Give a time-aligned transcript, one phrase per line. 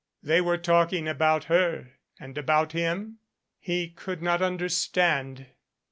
[0.23, 3.19] They were talking about her and about him?
[3.59, 5.45] He could not understand.